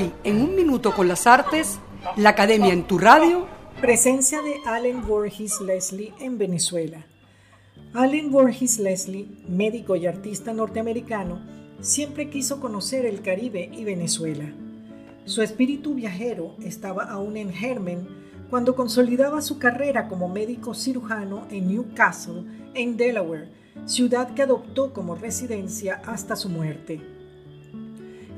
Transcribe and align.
Hoy, 0.00 0.12
en 0.24 0.40
un 0.40 0.56
minuto 0.56 0.94
con 0.94 1.08
las 1.08 1.26
artes, 1.26 1.78
la 2.16 2.30
Academia 2.30 2.72
en 2.72 2.84
tu 2.84 2.96
radio. 2.96 3.46
Presencia 3.82 4.40
de 4.40 4.54
Allen 4.64 5.06
Borges 5.06 5.60
Leslie 5.60 6.14
en 6.20 6.38
Venezuela. 6.38 7.04
Allen 7.92 8.30
Borges 8.30 8.78
Leslie, 8.78 9.28
médico 9.46 9.96
y 9.96 10.06
artista 10.06 10.54
norteamericano, 10.54 11.42
siempre 11.82 12.30
quiso 12.30 12.60
conocer 12.60 13.04
el 13.04 13.20
Caribe 13.20 13.68
y 13.70 13.84
Venezuela. 13.84 14.50
Su 15.26 15.42
espíritu 15.42 15.94
viajero 15.94 16.56
estaba 16.64 17.04
aún 17.04 17.36
en 17.36 17.52
germen 17.52 18.08
cuando 18.48 18.74
consolidaba 18.74 19.42
su 19.42 19.58
carrera 19.58 20.08
como 20.08 20.30
médico 20.30 20.72
cirujano 20.72 21.46
en 21.50 21.68
Newcastle, 21.68 22.44
en 22.72 22.96
Delaware, 22.96 23.50
ciudad 23.84 24.32
que 24.32 24.40
adoptó 24.40 24.94
como 24.94 25.14
residencia 25.14 26.00
hasta 26.06 26.36
su 26.36 26.48
muerte. 26.48 27.19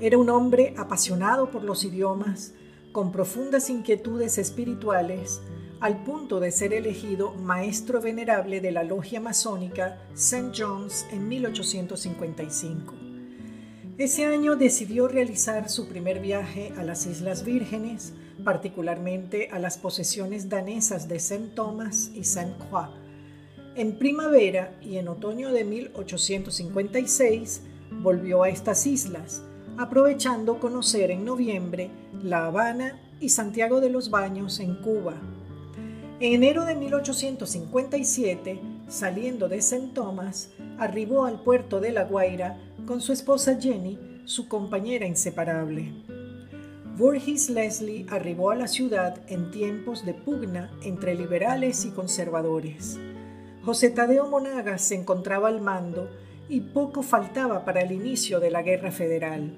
Era 0.03 0.19
un 0.19 0.29
hombre 0.31 0.75
apasionado 0.77 1.51
por 1.53 1.63
los 1.63 1.85
idiomas, 1.85 2.55
con 2.91 3.13
profundas 3.13 3.71
inquietudes 3.71 4.37
espirituales, 4.37 5.41
al 5.79 6.03
punto 6.03 6.41
de 6.41 6.51
ser 6.51 6.73
elegido 6.73 7.35
maestro 7.35 8.01
venerable 8.01 8.61
de 8.61 8.73
la 8.73 8.83
logia 8.83 9.21
masónica 9.21 10.03
St. 10.15 10.51
John's 10.59 11.07
en 11.13 11.29
1855. 11.29 12.95
Ese 13.97 14.27
año 14.27 14.57
decidió 14.57 15.07
realizar 15.07 15.69
su 15.69 15.89
primer 15.89 16.19
viaje 16.19 16.73
a 16.77 16.83
las 16.83 17.07
Islas 17.07 17.45
Vírgenes, 17.45 18.13
particularmente 18.43 19.51
a 19.53 19.61
las 19.61 19.79
posesiones 19.79 20.49
danesas 20.49 21.07
de 21.07 21.19
St. 21.19 21.53
Thomas 21.55 22.11
y 22.13 22.23
St. 22.23 22.55
Croix. 22.69 22.89
En 23.77 23.97
primavera 24.01 24.77
y 24.83 24.97
en 24.97 25.07
otoño 25.07 25.53
de 25.53 25.63
1856 25.63 27.63
volvió 28.03 28.43
a 28.43 28.49
estas 28.49 28.85
islas, 28.89 29.45
aprovechando 29.79 30.61
conocer 30.61 31.11
en 31.11 31.25
noviembre 31.25 31.91
La 32.23 32.47
Habana 32.47 33.01
y 33.21 33.31
Santiago 33.31 33.81
de 33.81 33.91
los 33.91 34.11
Baños 34.11 34.61
en 34.61 34.75
Cuba. 34.77 35.15
En 36.21 36.35
enero 36.35 36.65
de 36.65 36.75
1857, 36.77 38.61
saliendo 38.89 39.49
de 39.49 39.57
St. 39.57 39.91
Thomas, 39.95 40.51
arribó 40.79 41.25
al 41.25 41.41
puerto 41.41 41.81
de 41.81 41.93
La 41.93 42.05
Guaira 42.05 42.59
con 42.87 43.01
su 43.01 43.13
esposa 43.13 43.59
Jenny, 43.61 43.99
su 44.25 44.49
compañera 44.49 45.07
inseparable. 45.07 45.93
Voorhees 46.97 47.49
Leslie 47.49 48.07
arribó 48.11 48.51
a 48.51 48.55
la 48.55 48.69
ciudad 48.69 49.21
en 49.27 49.51
tiempos 49.51 50.05
de 50.05 50.15
pugna 50.15 50.71
entre 50.83 51.15
liberales 51.15 51.85
y 51.87 51.91
conservadores. 51.91 52.99
José 53.65 53.91
Tadeo 53.91 54.29
Monagas 54.29 54.83
se 54.83 54.95
encontraba 54.95 55.49
al 55.49 55.61
mando 55.61 56.11
y 56.53 56.61
poco 56.61 57.03
faltaba 57.03 57.65
para 57.65 57.81
el 57.81 57.93
inicio 57.93 58.39
de 58.39 58.51
la 58.51 58.61
Guerra 58.61 58.93
Federal. 58.93 59.55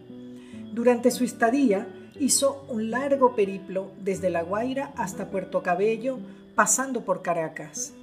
Durante 0.73 1.11
su 1.11 1.25
estadía 1.25 1.89
hizo 2.21 2.65
un 2.69 2.89
largo 2.93 3.35
periplo 3.35 3.91
desde 3.99 4.31
La 4.31 4.45
Guaira 4.45 4.93
hasta 4.97 5.29
Puerto 5.29 5.61
Cabello, 5.61 6.21
pasando 6.55 7.05
por 7.05 7.21
Caracas. 7.21 7.95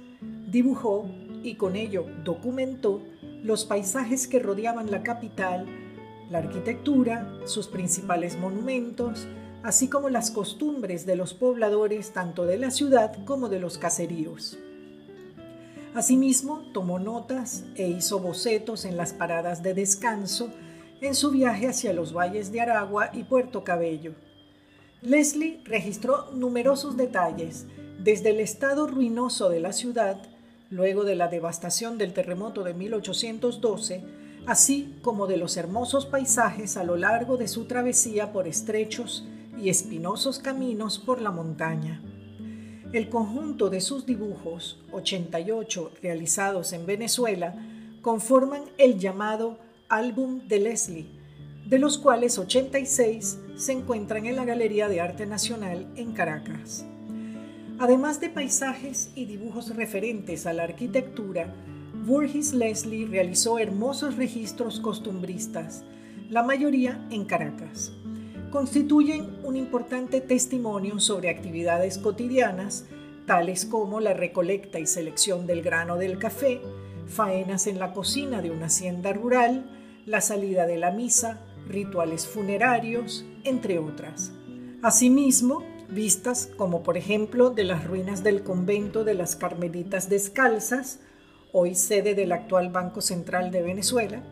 Dibujó 0.46 1.08
y 1.42 1.54
con 1.54 1.74
ello 1.74 2.04
documentó 2.22 3.00
los 3.42 3.64
paisajes 3.64 4.28
que 4.28 4.40
rodeaban 4.40 4.90
la 4.90 5.02
capital, 5.02 5.64
la 6.28 6.40
arquitectura, 6.40 7.32
sus 7.46 7.68
principales 7.68 8.36
monumentos, 8.36 9.26
así 9.62 9.88
como 9.88 10.10
las 10.10 10.30
costumbres 10.30 11.06
de 11.06 11.16
los 11.16 11.32
pobladores 11.32 12.12
tanto 12.12 12.44
de 12.44 12.58
la 12.58 12.70
ciudad 12.70 13.24
como 13.24 13.48
de 13.48 13.58
los 13.58 13.78
caseríos. 13.78 14.58
Asimismo, 15.94 16.62
tomó 16.72 16.98
notas 16.98 17.64
e 17.74 17.88
hizo 17.88 18.18
bocetos 18.18 18.86
en 18.86 18.96
las 18.96 19.12
paradas 19.12 19.62
de 19.62 19.74
descanso 19.74 20.50
en 21.02 21.14
su 21.14 21.30
viaje 21.30 21.68
hacia 21.68 21.92
los 21.92 22.14
valles 22.14 22.50
de 22.50 22.60
Aragua 22.60 23.10
y 23.12 23.24
Puerto 23.24 23.62
Cabello. 23.62 24.14
Leslie 25.02 25.60
registró 25.64 26.30
numerosos 26.32 26.96
detalles, 26.96 27.66
desde 27.98 28.30
el 28.30 28.40
estado 28.40 28.86
ruinoso 28.86 29.48
de 29.48 29.60
la 29.60 29.72
ciudad, 29.72 30.22
luego 30.70 31.04
de 31.04 31.16
la 31.16 31.28
devastación 31.28 31.98
del 31.98 32.14
terremoto 32.14 32.62
de 32.62 32.72
1812, 32.72 34.02
así 34.46 34.96
como 35.02 35.26
de 35.26 35.36
los 35.36 35.56
hermosos 35.56 36.06
paisajes 36.06 36.76
a 36.76 36.84
lo 36.84 36.96
largo 36.96 37.36
de 37.36 37.48
su 37.48 37.66
travesía 37.66 38.32
por 38.32 38.48
estrechos 38.48 39.26
y 39.58 39.68
espinosos 39.68 40.38
caminos 40.38 40.98
por 40.98 41.20
la 41.20 41.32
montaña. 41.32 42.00
El 42.92 43.08
conjunto 43.08 43.70
de 43.70 43.80
sus 43.80 44.04
dibujos, 44.04 44.78
88 44.92 45.92
realizados 46.02 46.74
en 46.74 46.84
Venezuela, 46.84 47.54
conforman 48.02 48.64
el 48.76 48.98
llamado 48.98 49.58
Álbum 49.88 50.46
de 50.46 50.58
Leslie, 50.58 51.06
de 51.66 51.78
los 51.78 51.96
cuales 51.96 52.38
86 52.38 53.38
se 53.56 53.72
encuentran 53.72 54.26
en 54.26 54.36
la 54.36 54.44
Galería 54.44 54.88
de 54.88 55.00
Arte 55.00 55.24
Nacional 55.24 55.90
en 55.96 56.12
Caracas. 56.12 56.84
Además 57.78 58.20
de 58.20 58.28
paisajes 58.28 59.10
y 59.14 59.24
dibujos 59.24 59.74
referentes 59.74 60.44
a 60.44 60.52
la 60.52 60.64
arquitectura, 60.64 61.54
Voorhees 62.04 62.52
Leslie 62.52 63.06
realizó 63.06 63.58
hermosos 63.58 64.16
registros 64.16 64.80
costumbristas, 64.80 65.82
la 66.28 66.42
mayoría 66.42 67.02
en 67.10 67.24
Caracas 67.24 67.92
constituyen 68.52 69.38
un 69.42 69.56
importante 69.56 70.20
testimonio 70.20 71.00
sobre 71.00 71.30
actividades 71.30 71.96
cotidianas, 71.96 72.84
tales 73.26 73.64
como 73.64 73.98
la 73.98 74.12
recolecta 74.12 74.78
y 74.78 74.86
selección 74.86 75.46
del 75.46 75.62
grano 75.62 75.96
del 75.96 76.18
café, 76.18 76.60
faenas 77.06 77.66
en 77.66 77.78
la 77.78 77.94
cocina 77.94 78.42
de 78.42 78.50
una 78.50 78.66
hacienda 78.66 79.14
rural, 79.14 79.64
la 80.04 80.20
salida 80.20 80.66
de 80.66 80.76
la 80.76 80.90
misa, 80.90 81.40
rituales 81.66 82.26
funerarios, 82.26 83.24
entre 83.44 83.78
otras. 83.78 84.32
Asimismo, 84.82 85.64
vistas 85.88 86.50
como 86.58 86.82
por 86.82 86.98
ejemplo 86.98 87.50
de 87.50 87.64
las 87.64 87.84
ruinas 87.86 88.22
del 88.22 88.42
convento 88.42 89.02
de 89.02 89.14
las 89.14 89.34
Carmelitas 89.34 90.10
Descalzas, 90.10 91.00
hoy 91.52 91.74
sede 91.74 92.14
del 92.14 92.32
actual 92.32 92.68
Banco 92.68 93.00
Central 93.00 93.50
de 93.50 93.62
Venezuela, 93.62 94.22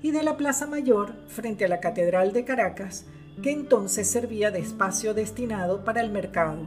y 0.00 0.12
de 0.12 0.22
la 0.22 0.36
Plaza 0.36 0.68
Mayor 0.68 1.14
frente 1.26 1.64
a 1.64 1.68
la 1.68 1.80
Catedral 1.80 2.32
de 2.32 2.44
Caracas, 2.44 3.06
que 3.42 3.50
entonces 3.50 4.08
servía 4.08 4.50
de 4.50 4.60
espacio 4.60 5.14
destinado 5.14 5.84
para 5.84 6.00
el 6.00 6.10
mercado. 6.10 6.58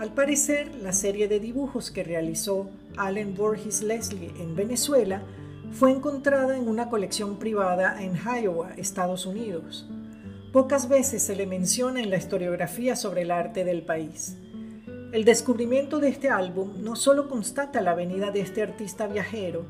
Al 0.00 0.12
parecer, 0.12 0.74
la 0.82 0.92
serie 0.92 1.28
de 1.28 1.40
dibujos 1.40 1.90
que 1.90 2.02
realizó 2.02 2.68
Allen 2.96 3.34
Borges 3.34 3.82
Leslie 3.82 4.32
en 4.40 4.56
Venezuela 4.56 5.22
fue 5.72 5.92
encontrada 5.92 6.56
en 6.56 6.68
una 6.68 6.90
colección 6.90 7.38
privada 7.38 8.02
en 8.02 8.14
Iowa, 8.16 8.72
Estados 8.76 9.26
Unidos. 9.26 9.88
Pocas 10.52 10.88
veces 10.88 11.22
se 11.22 11.34
le 11.34 11.46
menciona 11.46 12.00
en 12.00 12.10
la 12.10 12.16
historiografía 12.16 12.96
sobre 12.96 13.22
el 13.22 13.30
arte 13.30 13.64
del 13.64 13.82
país. 13.82 14.36
El 15.12 15.24
descubrimiento 15.24 16.00
de 16.00 16.08
este 16.08 16.28
álbum 16.28 16.82
no 16.82 16.96
solo 16.96 17.28
constata 17.28 17.80
la 17.80 17.94
venida 17.94 18.30
de 18.30 18.40
este 18.40 18.62
artista 18.62 19.06
viajero, 19.06 19.64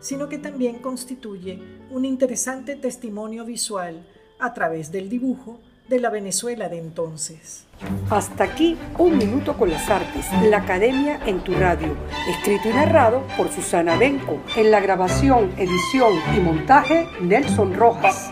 sino 0.00 0.28
que 0.28 0.38
también 0.38 0.78
constituye 0.78 1.58
un 1.90 2.04
interesante 2.04 2.76
testimonio 2.76 3.44
visual 3.44 4.06
a 4.40 4.54
través 4.54 4.90
del 4.92 5.08
dibujo 5.08 5.60
de 5.88 6.00
la 6.00 6.10
Venezuela 6.10 6.68
de 6.68 6.78
entonces. 6.78 7.64
Hasta 8.10 8.44
aquí, 8.44 8.78
un 8.98 9.18
minuto 9.18 9.56
con 9.56 9.70
las 9.70 9.90
artes, 9.90 10.26
la 10.48 10.58
Academia 10.58 11.20
en 11.26 11.40
tu 11.40 11.52
radio, 11.52 11.96
escrito 12.28 12.68
y 12.68 12.72
narrado 12.72 13.26
por 13.36 13.50
Susana 13.50 13.96
Benco, 13.96 14.40
en 14.56 14.70
la 14.70 14.80
grabación, 14.80 15.52
edición 15.58 16.14
y 16.36 16.40
montaje 16.40 17.06
Nelson 17.20 17.74
Rojas. 17.74 18.30